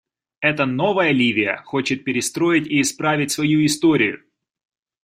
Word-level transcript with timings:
Эта 0.39 0.65
новая 0.65 1.11
Ливия 1.11 1.57
хочет 1.57 2.03
перестроить 2.03 2.65
и 2.65 2.81
исправить 2.81 3.29
свою 3.31 3.63
историю. 3.63 4.23